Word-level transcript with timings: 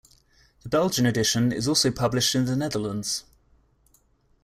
The 0.63 0.69
Belgian 0.69 1.05
edition 1.05 1.51
is 1.51 1.67
also 1.67 1.91
published 1.91 2.33
in 2.33 2.45
the 2.45 2.55
Netherlands. 2.55 3.23